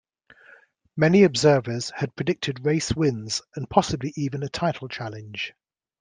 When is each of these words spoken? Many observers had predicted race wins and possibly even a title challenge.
Many 0.97 1.21
observers 1.25 1.91
had 1.91 2.15
predicted 2.15 2.65
race 2.65 2.91
wins 2.91 3.43
and 3.55 3.69
possibly 3.69 4.13
even 4.15 4.41
a 4.41 4.49
title 4.49 4.87
challenge. 4.87 5.53